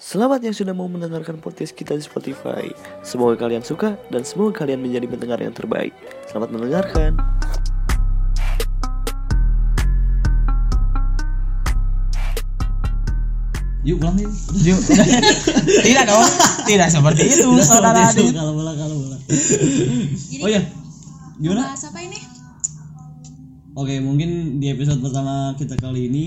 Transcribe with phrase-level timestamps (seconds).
[0.00, 2.72] Selamat yang sudah mau mendengarkan podcast kita di Spotify.
[3.04, 5.92] Semoga kalian suka dan semoga kalian menjadi pendengar yang terbaik.
[6.24, 7.20] Selamat mendengarkan.
[13.84, 14.32] Yuk pulang yuk.
[15.84, 16.28] Tidak dong,
[16.64, 18.40] tidak seperti itu, saudara Seperti itu, Adit.
[18.40, 19.16] Kalau bola kalau bola.
[19.28, 20.64] Jadi Oh ya,
[21.44, 21.76] gimana?
[21.76, 22.16] bahas apa ini?
[23.76, 26.24] Oke, mungkin di episode pertama kita kali ini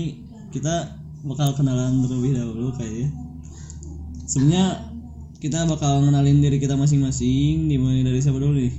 [0.54, 0.94] kita
[1.26, 3.33] bakal kenalan terlebih dahulu kayaknya.
[4.24, 4.80] Sebenarnya
[5.36, 7.68] kita bakal ngenalin diri kita masing-masing.
[7.68, 8.72] Dimulai dari siapa dulu nih?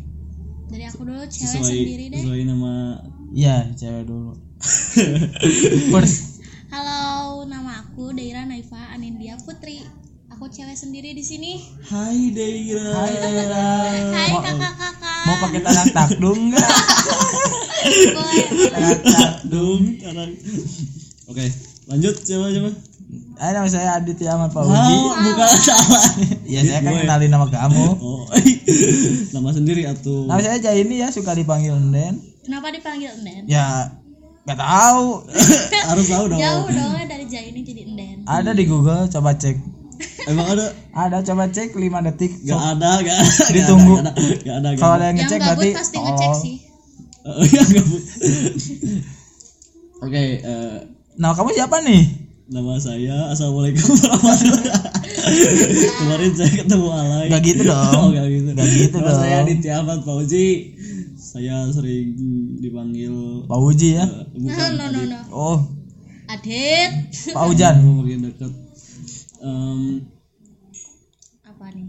[0.65, 2.20] Dari aku dulu cewek Sesuai sendiri deh.
[2.20, 2.73] sesuai nama.
[3.29, 4.34] Iya, cewek dulu.
[5.93, 9.85] First, Halo, nama aku Daira Naifa Anindya Putri.
[10.34, 11.62] Aku cewek sendiri di sini.
[11.85, 12.91] Hai Deira.
[12.98, 13.67] Hai Daira.
[14.12, 15.23] Hai kakak-kakak.
[15.23, 16.70] Mau pakai tangan takdung enggak?
[18.17, 18.45] Boleh.
[18.67, 19.45] Tangan takdung.
[19.45, 20.31] Dong, sekarang.
[21.29, 21.45] Oke,
[21.85, 22.71] lanjut coba coba.
[23.35, 24.95] Hai, nama saya Aditya Ahmad Oh, Fauzi.
[25.27, 26.07] bukan salah.
[26.48, 27.02] Iya, saya kan Gue.
[27.03, 27.85] kenalin nama kamu.
[27.99, 28.23] Oh,
[29.35, 30.23] nama sendiri atuh.
[30.32, 32.15] Nama saya Jaini ya, suka dipanggil Nden.
[32.48, 33.43] Kenapa dipanggil Enden?
[33.51, 33.91] Ya,
[34.48, 35.27] nggak tahu.
[35.91, 36.40] Harus tahu dong.
[36.40, 38.18] Jauh dong dari Jaini jadi Enden.
[38.24, 39.59] Ada di Google, coba cek.
[40.31, 40.71] Emang ada?
[40.96, 42.31] Ada, coba cek 5 detik.
[42.48, 43.46] Gak ada, gak ada.
[43.52, 43.96] Ditunggu.
[43.99, 44.12] Gak ada,
[44.43, 44.68] gak ada.
[44.71, 45.04] Gak Kalau ada.
[45.04, 46.35] ada yang Yang ngecek gabut berarti pasti ngecek oh.
[46.40, 46.55] sih.
[47.26, 48.04] Oh, iya, gabut.
[50.07, 50.77] Oke, eh,
[51.15, 52.24] Nah, kamu siapa nih?
[52.46, 54.70] Nama saya Assalamualaikum warahmatullahi
[55.98, 57.27] Kemarin saya ketemu Alay.
[57.34, 57.93] Gak gitu dong.
[57.98, 58.49] Oh, gak gitu.
[58.54, 59.46] Gak gitu Nama saya dong.
[59.49, 60.48] Aditya Ahmad Fauzi.
[61.18, 62.13] Saya sering
[62.62, 64.06] dipanggil Pak Uji ya.
[64.06, 65.19] No, bukan no, no, no.
[65.34, 65.57] Oh,
[66.29, 66.91] Adit.
[67.34, 67.75] Pak Ujan.
[67.81, 68.52] Adit, makin dekat.
[69.41, 69.81] Em,
[71.41, 71.88] Apa nih?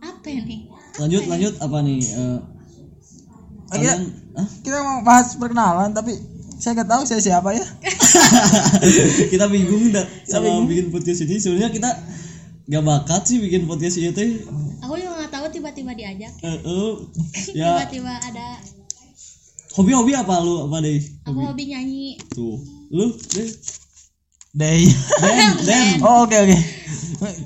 [0.00, 0.60] Apa nih?
[0.94, 2.00] lanjut, lanjut apa nih?
[2.00, 2.38] Eh,
[3.64, 4.00] Oke, kalian,
[4.38, 4.48] Hah?
[4.62, 6.14] kita mau bahas perkenalan tapi
[6.56, 7.64] saya nggak tahu saya siapa ya.
[9.32, 10.66] kita bingung dah sama bingung.
[10.66, 11.90] bikin podcast ini sebenarnya kita
[12.64, 14.30] gak bakat sih bikin podcast ini teh
[14.80, 16.32] Aku juga nggak tahu tiba-tiba diajak.
[16.38, 16.92] Eh, eh,
[17.58, 18.48] ya Tiba-tiba ada.
[19.74, 22.16] hobi-hobi apa lu apa deh Aku hobi nyanyi.
[22.28, 23.48] tuh lu deh
[24.54, 24.86] Day.
[25.18, 26.58] Den Den Oh, oke oke.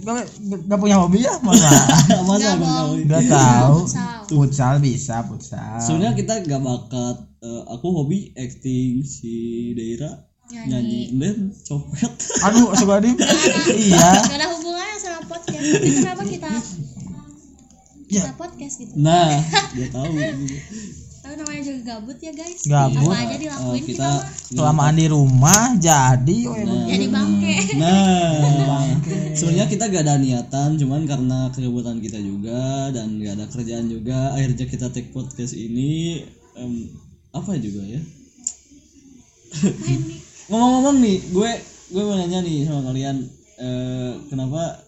[0.04, 0.20] Kamu
[0.68, 1.40] nggak punya hobi ya?
[1.40, 1.64] Masa
[2.04, 2.56] Nggak, gak
[3.00, 3.76] Nggak tahu.
[3.80, 4.18] Futsal.
[4.28, 5.80] Futsal bisa futsal.
[5.80, 9.30] sebenarnya kita gak bakat Eh, aku hobi acting si
[9.72, 10.66] Deira Nyanyi.
[10.66, 12.10] nyanyi Den copet
[12.46, 13.14] Aduh, suka di.
[13.70, 14.10] iya.
[14.18, 15.62] Gak ada hubungannya sama podcast.
[15.62, 16.50] Tapi kenapa kita
[18.08, 18.24] Ya.
[18.24, 18.92] kita podcast gitu?
[18.96, 19.28] nah
[19.76, 20.08] dia tahu
[21.18, 22.64] Tapi namanya juga gabut ya guys.
[22.64, 23.04] Gabut.
[23.06, 24.22] Apa aja dilakuin kita, kita mah.
[24.50, 26.38] Kelamaan di rumah jadi.
[26.42, 26.84] Oh, Nah.
[26.88, 27.56] Jadi bangke.
[27.76, 28.80] Nah,
[29.30, 34.32] sebenarnya kita gak ada niatan, cuman karena kerebutan kita juga dan gak ada kerjaan juga,
[34.32, 36.24] akhirnya kita take podcast ini
[36.56, 36.88] em,
[37.38, 38.00] apa juga ya?
[40.48, 41.50] Ngomong-ngomong nih, gue
[41.88, 43.16] gue mau nanya nih sama kalian,
[43.60, 44.80] eh, kenapa?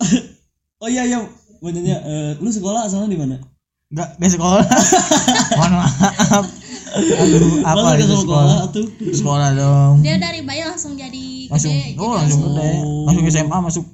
[0.82, 1.18] oh iya iya,
[1.60, 3.36] mau nanya, eh, lu sekolah asalnya di mana?
[3.90, 4.64] Nggak nggak sekolah.
[5.58, 6.46] Mohon maaf.
[6.90, 8.56] Aduh, apa Masa itu ke sekolah?
[8.74, 8.86] tuh?
[9.14, 9.94] Sekolah dong.
[10.02, 11.98] Dia dari bayi langsung jadi Langsung, gede.
[11.98, 12.70] oh jadi langsung gede.
[12.82, 13.02] Oh.
[13.06, 13.84] Langsung SMA masuk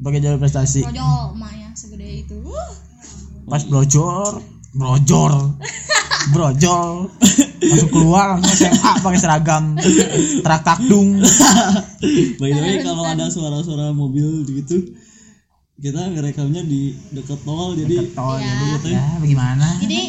[0.00, 0.84] pakai jalur prestasi.
[0.84, 2.36] Rojol emaknya segede itu.
[2.44, 2.72] Uh,
[3.48, 4.40] pas brojol
[4.72, 5.34] brojol.
[6.34, 7.08] Brojol.
[7.58, 9.64] Masuk keluar langsung SMA pakai seragam.
[10.44, 11.18] Terak takdung
[12.38, 14.94] By the way, kalau ada suara-suara mobil gitu,
[15.78, 18.54] kita ngerekamnya di dekat tol, jadi tol Iya.
[18.78, 19.68] jadi ya bagaimana?
[19.82, 20.00] Jadi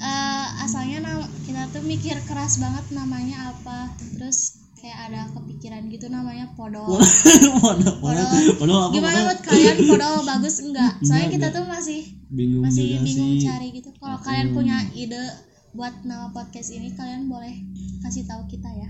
[0.00, 3.92] eh, asalnya nama, kita tuh mikir keras banget namanya apa.
[4.16, 6.84] Terus kayak ada kepikiran gitu namanya podol.
[6.84, 8.28] Waduh, waduh, waduh,
[8.84, 10.92] apa Gimana buat kalian podol bagus enggak?
[11.00, 13.48] Soalnya kita tuh masih Bingung masih bingung sih.
[13.48, 13.88] cari gitu.
[13.96, 15.24] Kalau kalian punya ide
[15.72, 17.64] buat nama podcast ini kalian boleh
[18.04, 18.84] kasih tahu kita ya.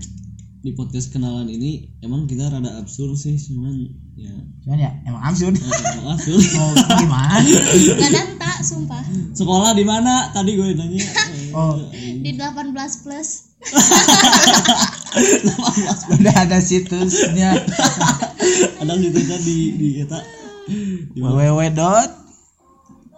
[0.59, 3.85] Di podcast kenalan ini emang kita rada absurd sih, cuman
[4.17, 4.33] ya
[4.65, 5.63] cuman ya emang absurd eh,
[5.95, 6.41] emang absurd.
[6.57, 7.37] mau gimana
[7.95, 10.33] Gak ada tak sumpah Sekolah di mana?
[10.33, 10.97] Tadi gue nanya.
[10.97, 11.77] eh, oh
[12.25, 12.73] di 18
[13.05, 13.29] plus
[16.11, 17.53] udah ada situsnya
[18.81, 20.19] ada situsnya di di mana?
[21.45, 22.09] www dot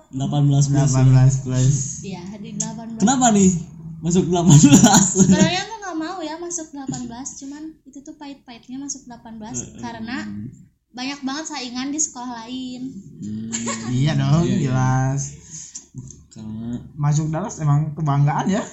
[0.07, 0.91] 18 plus.
[0.91, 3.51] 18 plus ya di 18 Kenapa nih?
[3.97, 5.17] Masuk 18.
[5.17, 10.17] sebenarnya aku nggak mau ya masuk 18 cuman itu tuh pahit-pahitnya masuk 18 karena
[10.89, 12.81] banyak banget saingan di sekolah lain
[13.17, 13.49] Hmm,
[13.89, 14.61] iya dong Iya, iya.
[14.69, 15.21] jelas
[16.37, 18.61] karena masuk Dallas emang kebanggaan ya.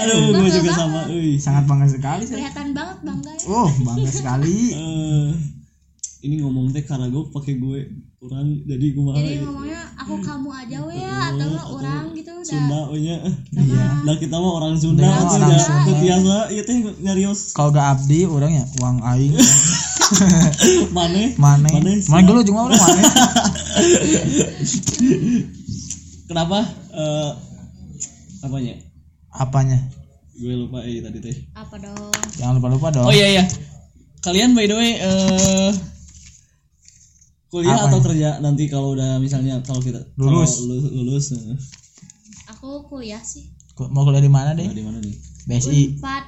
[0.00, 1.00] Aduh gue juga sama.
[1.12, 1.36] euy.
[1.36, 3.44] sangat bangga sekali saya kelihatan banget bangga ya.
[3.52, 4.58] Oh bangga sekali.
[4.82, 5.30] Eh,
[6.22, 7.78] ini ngomong teh karena gue pakai gue
[8.22, 12.30] orang jadi gue malah jadi ngomongnya aku kamu aja we ya atau nggak orang gitu
[12.30, 12.46] udah.
[12.46, 13.16] Sunda we nya.
[13.58, 13.86] Iya.
[14.06, 15.60] Nah kita mah orang Sunda Kita tuh orang ya.
[15.60, 15.92] Sunda.
[15.98, 17.40] Biasa ieu teh nyarios.
[17.52, 19.34] Kalau gak abdi orang ya uang aing
[20.96, 21.22] Mana?
[21.36, 21.68] Mana?
[21.68, 21.90] Mana?
[22.08, 23.02] Mana dulu cuma orang mana?
[26.28, 26.58] Kenapa?
[26.92, 27.30] Eh
[28.42, 28.74] apanya?
[29.32, 29.78] Apanya?
[30.32, 31.36] Gue lupa eh tadi teh.
[31.54, 33.06] apa dong Jangan lupa-lupa dong.
[33.06, 33.44] Oh iya iya.
[34.22, 35.70] Kalian by the way eh
[37.52, 40.64] kuliah Apa atau kerja nanti kalau udah misalnya kalau kita kalau Lulus.
[40.64, 41.58] lulus, lulus eh,
[42.48, 43.52] aku kuliah sih
[43.92, 44.64] Mau kuliah di mana deh?
[44.64, 45.12] di mana nih?
[45.44, 45.98] BSI.
[45.98, 46.24] empat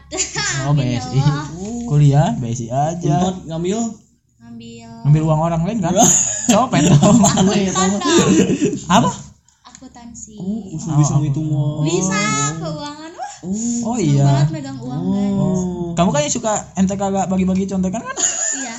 [0.64, 1.18] Oh, ya BSI.
[1.18, 1.46] Allah.
[1.84, 3.14] Kuliah BSI aja.
[3.20, 3.78] Unpad ngambil
[4.40, 5.92] ngambil Ngambil uang orang lain kan?
[6.46, 7.18] Copet dong.
[7.20, 7.72] aneh ya.
[8.88, 9.10] Apa?
[9.64, 11.82] akuntansi Oh, usul bisa ngitung mah.
[11.82, 12.20] bisa
[12.56, 13.30] keuangan wah
[13.82, 14.24] Oh seneng iya.
[14.24, 15.92] banget megang uang guys Oh.
[15.94, 18.16] Kamu kan yang suka ente kagak bagi-bagi contekan kan?
[18.54, 18.72] iya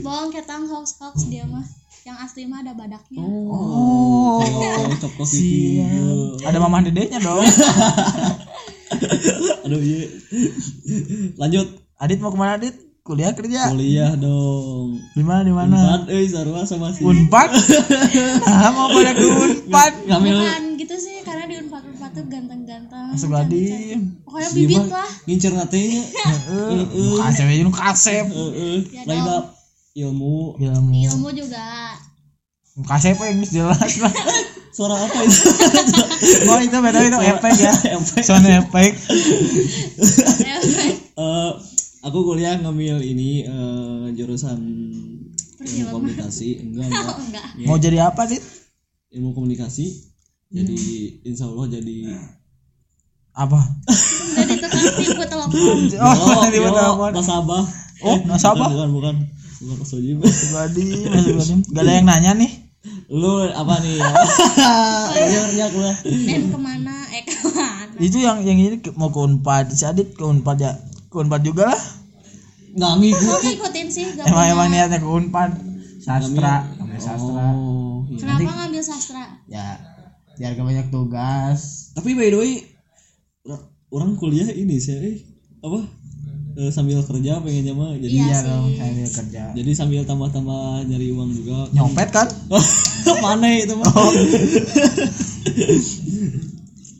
[0.00, 1.64] bohong ketang hoax hoax dia mah
[2.04, 4.44] yang asli mah ada badaknya Oh.
[4.44, 4.44] Oh,
[5.24, 5.80] gigi.
[5.80, 6.44] Siap.
[6.44, 7.40] Ada mamah dedenya dong.
[9.64, 10.06] Aduh iya.
[11.40, 11.66] Lanjut
[11.96, 12.76] Adit mau ke mana Adit?
[13.04, 13.68] Kuliah kerja?
[13.68, 14.96] kuliah dong.
[15.12, 15.76] Di mana di mana?
[15.76, 17.52] Unpad euy sarua sama si Unpad?
[18.48, 19.92] ah, mau pada ke Unpad?
[20.08, 23.28] ngambil bukan gitu sih karena di unpad unpad tuh ganteng-ganteng Masuk.
[23.36, 24.20] Adim.
[24.24, 26.00] pokoknya bibit lah ngincer natenya.
[26.00, 27.20] Heeh.
[27.20, 28.26] Kasep aja nu kasep.
[28.32, 28.76] Heeh.
[28.88, 29.24] Ya Lain
[29.94, 30.56] ilmu.
[30.56, 30.92] Ilmu.
[31.04, 31.92] ilmu juga
[32.88, 34.12] Kasep yang jelas lah.
[34.74, 35.38] Suara apa itu?
[36.50, 37.72] Oh itu beda itu efek ya.
[37.94, 38.22] Efek.
[38.22, 38.90] Sound efek.
[41.14, 41.50] Eh,
[42.02, 44.58] aku kuliah ngambil ini eh, jurusan
[45.56, 48.42] ilmu komunikasi enggak enggak oh enggak Mau jadi apa Dit?
[49.14, 50.10] ilmu komunikasi
[50.50, 50.76] jadi
[51.24, 51.96] insya Allah jadi
[53.32, 53.58] Apa?
[54.34, 57.10] jadi tukang tipu telepon Oh, yo, telepon.
[57.14, 57.64] nasabah
[58.02, 58.68] Oh, nasabah?
[58.68, 59.14] bukan bukan
[59.62, 61.52] bukan Mas Ojib Pribadi, pribadi.
[61.72, 62.50] Gak ada yang nanya nih.
[63.14, 68.58] Lu apa nih banyak banyak lah dan ke mana eh ke mana Itu yang yang
[68.58, 69.70] ini mau ke Unpad.
[69.70, 70.74] Si Adit ke Unpad ya.
[71.06, 71.82] Ke Unpad juga lah.
[72.74, 75.50] nggak ngikutin ngikutin sih gak Emang emang niatnya ke Unpad.
[75.96, 77.44] Sastra, ngambil sastra.
[77.48, 78.18] oh iya.
[78.18, 79.78] kenapa ngambil sastra Ya,
[80.34, 81.60] biar gak banyak tugas.
[81.94, 82.52] tapi by the way
[83.42, 85.16] ora- orang kuliah ini sih eh,
[85.60, 85.80] apa
[86.54, 89.42] Eh, sambil kerja pengennya mah jadi Iya dong, saya dia kerja.
[89.52, 91.66] jadi sambil tambah-tambah nyari uang juga.
[91.72, 92.30] Nyopet kan?
[93.24, 93.90] mana itu mah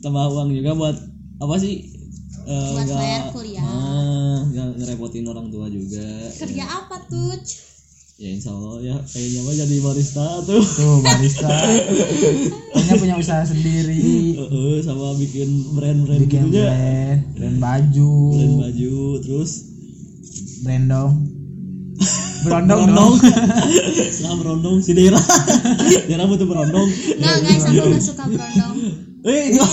[0.01, 0.95] tambah uang juga buat
[1.37, 1.87] apa sih?
[2.43, 3.63] Eh, Buat nggak- bayar kuliah.
[3.63, 6.05] Ah, ngerepotin orang tua juga.
[6.35, 7.33] Kerja apa tuh
[8.15, 10.63] ya insya Allah ya kayaknya mah jadi barista tuh.
[10.63, 11.51] Tuh barista.
[12.71, 14.39] Punya punya usaha sendiri.
[14.39, 19.51] Heeh, sama bikin brand-brand Bikin gitu ya brand, brand baju, brand baju terus?
[20.63, 21.13] Brand dong.
[22.47, 23.13] Berondong berondong.
[23.25, 24.21] Dong.
[24.23, 25.23] nah berondong si daerah
[26.07, 26.87] daerah butuh berondong.
[27.19, 28.75] Nggak guys aku nggak suka berondong.
[29.25, 29.63] Eh itu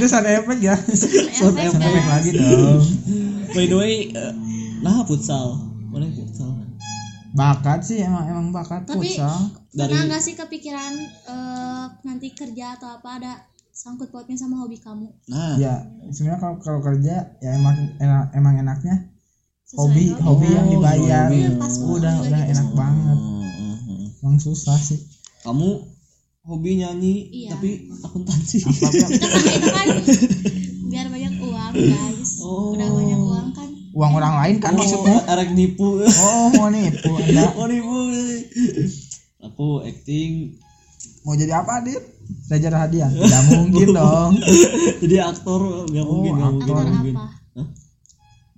[0.00, 0.78] Itu sound efek ya.
[1.36, 2.80] Sound guys lagi dong.
[3.52, 4.32] by the way eh,
[4.80, 5.58] nah futsal.
[5.90, 6.61] Mana futsal
[7.32, 9.48] Bakat sih emang emang bakat Tapi- futsal.
[9.70, 10.92] dari pernah nggak sih kepikiran
[11.26, 13.32] eh, nanti kerja atau apa ada
[13.70, 18.54] sangkut pautnya sama hobi kamu nah Ya, sebenarnya kalau kalau kerja ya emang enak, emang
[18.56, 19.08] enaknya
[19.64, 21.24] Sesuai hobi hobi yang Oh, dibayar.
[21.26, 21.40] hobi.
[21.56, 22.76] Pas udah udah gitu enak sama.
[22.76, 23.16] banget.
[23.18, 24.04] Hmm, hmm.
[24.18, 25.00] Emang susah sih.
[25.40, 25.68] kamu
[26.42, 27.50] hobi nyanyi Iya.
[27.52, 29.06] tapi akuntansi Apa ya?
[29.72, 29.86] kan
[30.84, 32.76] biar banyak uang guys Oh.
[32.76, 33.20] udah banyak
[34.02, 35.14] uang orang lain kan maksudnya.
[35.16, 37.46] oh, erek nipu Oh, mau nipu Anda.
[37.54, 37.94] oh nipu
[39.40, 40.58] aku acting
[41.22, 42.02] Mau jadi apa, Dit?
[42.48, 43.10] Raja Rahadian?
[43.12, 44.32] Tidak mungkin dong.
[44.98, 47.66] jadi aktor nggak mungkin nggak mungkin aktor nggak mungkin apa Hah?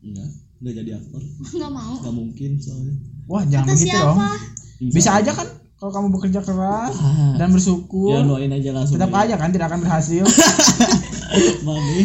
[0.01, 1.21] enggak nggak jadi aktor
[1.51, 4.17] nggak mau nggak mungkin soalnya Wah, jangan kata begitu dong.
[4.17, 4.29] siapa
[4.87, 7.37] Bisa aja kan kalau kamu bekerja keras Ah.
[7.37, 8.09] dan bersyukur.
[8.11, 10.25] ya doain aja langsung Tetap aja kan tidak akan berhasil.
[11.61, 12.01] Mami.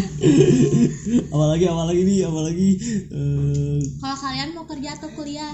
[1.30, 2.70] apalagi apalagi nih apalagi
[3.08, 5.54] eh, kalau kalian mau kerja atau kuliah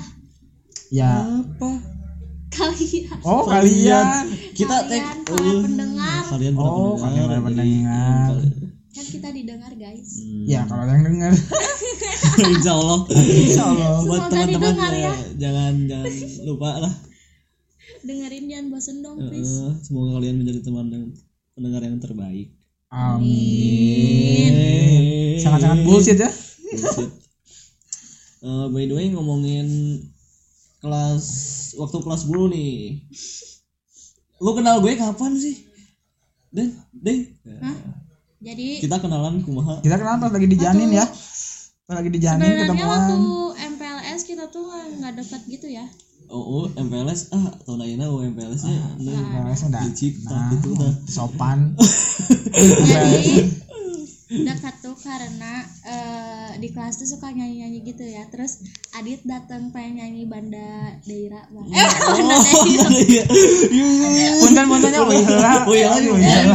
[0.90, 1.12] ya.
[1.44, 1.70] apa
[2.48, 4.06] kalian Oh, kalian.
[4.52, 8.32] kita tag kalian para eh, pendengar kalian para Oh, kalian para pendengar.
[8.90, 10.46] kan kita didengar guys Hmm.
[10.46, 11.34] Ya, kalau yang dengar.
[12.48, 13.92] Insya Allah Insya Allah.
[14.02, 15.14] buat teman-teman didengar ya, ya.
[15.38, 16.12] jangan jangan
[16.44, 16.94] lupa lah
[18.02, 21.06] dengerin jangan bosen dong Eh, please semoga kalian menjadi teman yang
[21.54, 22.54] pendengar yang terbaik
[22.96, 24.54] Amin.
[25.44, 26.32] Sangat-sangat bullshit ya.
[26.32, 27.12] Bullshit.
[28.46, 29.68] Eh, by the way ngomongin
[30.80, 31.26] kelas
[31.76, 33.04] waktu kelas 10 nih.
[34.40, 35.68] Lu kenal gue kapan sih?
[36.56, 36.72] Den.
[37.60, 37.76] Hah?
[38.40, 39.84] jadi Kita kenalan kumaha?
[39.84, 41.04] Kita kenapa lagi di janin ya?
[41.84, 43.16] Pas lagi di janin sebenarnya waktu.
[43.76, 45.84] MPLS kita tuh nggak dekat gitu ya
[46.28, 49.84] Oh, oh, MPLS ah tahun ayeuna oh MPLS-nya Nah, udah.
[49.84, 50.94] licik Nah, gitu dah.
[51.06, 51.76] sopan.
[52.86, 53.46] jadi
[54.26, 55.54] dekat tuh karena
[55.86, 58.58] eh, di kelas tuh suka nyanyi nyanyi gitu ya terus
[58.92, 60.66] Adit datang pengen nyanyi Banda
[61.04, 63.24] Deira bang eh Banda Deira Iya.
[63.70, 64.30] Iya.
[65.30, 65.62] Lah.
[65.64, 66.10] Oh iya lagi.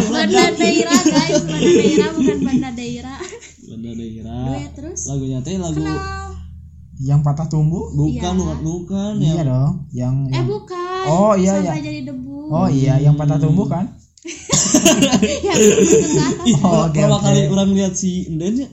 [0.04, 3.14] Banda Deira guys Banda Deira bukan Banda Deira
[3.62, 4.44] Banda daerah.
[4.50, 6.29] Duet terus Lagunya teh lagu kenal
[7.00, 7.88] Yang patah tumbuh?
[7.96, 8.36] bukan Iya.
[8.36, 9.42] bukan bukan Iya ya.
[9.48, 9.72] dong.
[9.90, 11.86] Yang, eh yang bukan Oh, iya, sampai iya.
[11.88, 13.88] jadi debu Oh iya, yang patah tumbuh kan?
[15.48, 15.52] ya
[16.60, 17.24] Oh, oke, pertama oke.
[17.24, 18.68] kali orang lihat si Enden ya.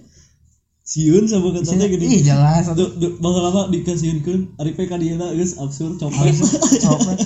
[0.87, 2.03] Siun sama katanya gini.
[2.07, 2.71] Ih jelas.
[2.71, 4.23] Duh, duh, bangga lama dikasihin
[4.55, 6.31] Ari PK dia guys absurd copet.
[6.87, 7.17] Copet.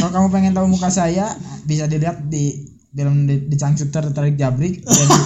[0.00, 1.28] Kalau kamu pengen tahu muka saya,
[1.68, 2.56] bisa dilihat di
[2.88, 5.16] dalam di, di cangcuter tertarik jabrik jadi,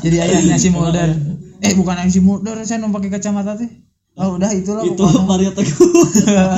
[0.00, 1.12] jadi ayahnya si Mulder
[1.60, 3.68] eh bukan ayah si Mulder saya numpang pakai kacamata teh
[4.20, 5.24] oh udah itulah Itu pokoknya.
[5.24, 5.88] Mario Teguh.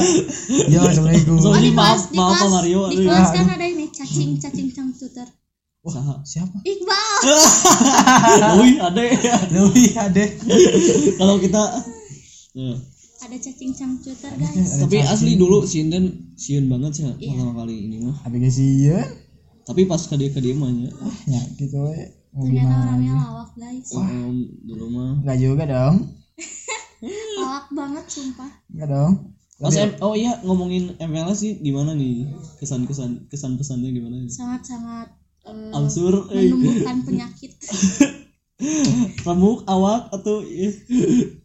[0.73, 2.81] ya assalamualaikum oh Sorry, di kelas maaf, di maaf Pak kelas Mario.
[2.85, 3.07] di Aduh.
[3.07, 5.27] kelas kan ada ini cacing cacing computer
[5.85, 6.15] Saha.
[6.23, 7.19] siapa Iqbal
[8.81, 9.37] ada ya.
[9.49, 10.27] Dewi ade
[11.19, 11.63] Kalau kita
[12.53, 12.77] Nah,
[13.23, 17.33] ada cacing computer guys tapi asli dulu si Inden siun banget sih Iya.
[17.33, 18.19] pertama kali ini mah.
[18.21, 19.07] tapi kasihan
[19.63, 20.91] Tapi pas ke dia ke dia mah nya.
[21.25, 21.99] ya gitu we.
[22.31, 25.97] mau ternyata gimana orangnya lawak guys Em, dulu mah enggak juga dong
[27.05, 28.51] lawak banget sumpah.
[28.69, 29.13] Enggak dong.
[29.59, 32.27] Mas M, oh iya ngomongin MLS sih gimana nih?
[32.59, 34.27] Kesan-kesan kesan pesannya gimana nih?
[34.29, 35.07] sangat-sangat
[35.45, 37.55] eh, Ansur, eh, menumbuhkan penyakit.
[39.23, 40.71] Remuk awak atau iya.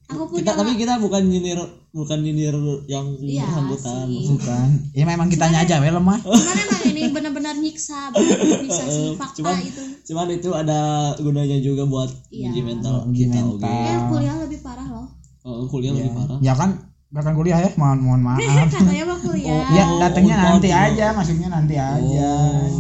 [0.08, 1.58] aku kita punya tapi kita bukan nyindir
[1.90, 2.54] bukan nyindir
[2.86, 4.30] yang Iya bersangkutan sih.
[4.30, 4.68] bukan.
[4.94, 9.34] Ya memang kitanya aja we lemah cuman emang ini benar-benar nyiksa nyiksa si Eh, fakta
[9.36, 9.82] cuman- itu.
[10.06, 10.80] cuman itu ada
[11.18, 12.54] gunanya juga buat Iya.
[12.54, 13.66] uji mental Uji kita mental.
[13.66, 15.08] ya kuliah lebih parah loh
[15.48, 16.38] Oh, kuliah lebih parah.
[16.44, 16.76] Ya kan
[17.08, 18.44] gak akan kuliah ya mohon mohon maaf.
[18.76, 19.64] Katanya mah kuliah.
[19.72, 20.84] Ya Oh, datangnya oh, nanti oh.
[20.84, 22.32] aja, maksudnya nanti aja,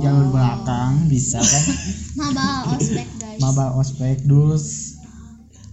[0.03, 1.63] jalur belakang bisa kan?
[2.19, 3.39] mabal ospek guys.
[3.39, 4.99] Maba ospek dus.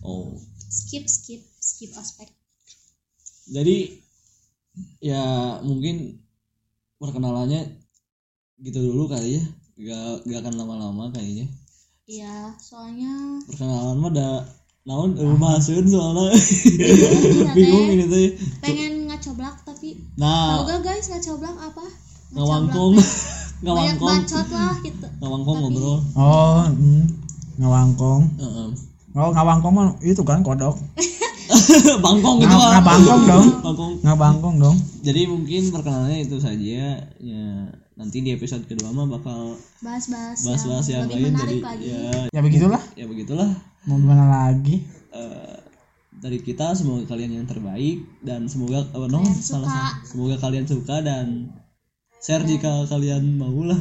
[0.06, 0.38] oh.
[0.70, 2.30] Skip skip skip ospek.
[3.50, 3.98] Jadi
[5.02, 6.22] ya mungkin
[7.02, 7.74] perkenalannya
[8.62, 9.44] gitu dulu kali ya.
[9.74, 11.50] Gak gak akan lama-lama kayaknya.
[12.06, 14.28] Iya soalnya perkenalan mah ada
[14.84, 16.36] naon eh mahaseun soalnya.
[16.36, 20.60] Iya bingung ini tuh pengen ngacoblak tapi nah.
[20.60, 21.84] tau gak guys ngacoblak apa?
[22.36, 22.92] Ngawangkong
[23.64, 25.06] banyak ngawangkong bacot lah gitu.
[25.24, 25.98] Ngawangkong ngobrol.
[26.20, 27.04] Oh, hmm.
[27.56, 28.22] ngawangkong.
[28.36, 28.68] Heeh.
[29.16, 30.76] Oh, ngawangkong mah itu kan kodok.
[32.04, 33.46] bangkong gitu Nga- ngabangkong dong.
[33.64, 33.92] bangkong.
[34.04, 34.76] Ngabangkong dong.
[35.00, 37.08] jadi mungkin perkenalannya itu saja.
[37.24, 37.44] Ya
[37.96, 41.40] nanti di episode kedua mah bakal bahas-bahas bahas-bahas yang, lebih lain.
[41.40, 41.84] jadi lagi.
[41.88, 42.12] ya.
[42.36, 42.82] Ya begitulah.
[43.00, 43.48] ya begitulah
[43.84, 44.80] Mau gimana lagi?
[45.10, 45.56] Eh,
[46.14, 49.68] dari kita semoga kalian yang terbaik dan semoga oh, no, Kalian salah suka.
[49.68, 49.92] salah.
[50.02, 51.52] semoga kalian suka dan
[52.16, 53.76] share jika kalian mau lah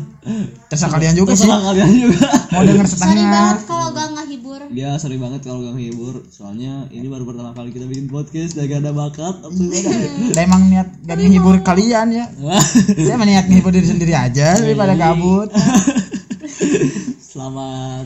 [0.67, 1.47] Terserah kalian juga sih.
[1.47, 3.31] terserah kalian juga Mau denger sorry setengah.
[3.31, 7.69] banget kalau gak ngehibur dia sering banget kalau gak ngehibur soalnya ini baru pertama kali
[7.71, 9.35] kita bikin podcast dan gak ada bakat
[10.35, 12.25] Saya emang niat gak menghibur kalian ya.
[12.99, 15.47] Saya emang niat menghibur diri sendiri aja daripada kabut.
[17.31, 18.03] selamat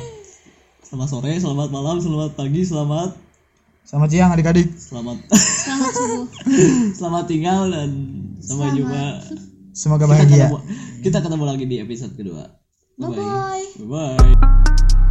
[0.87, 3.11] selamat sore selamat malam selamat pagi selamat
[3.83, 4.67] Selamat siang adik-adik.
[4.73, 6.23] selamat selamat subuh
[6.99, 7.89] selamat tinggal dan
[8.39, 8.75] sampai Selamat.
[8.75, 9.03] jumpa
[9.71, 10.47] Semoga bahagia.
[11.03, 12.55] kita ketemu lagi di episode kedua
[12.95, 15.06] bye bye bye bye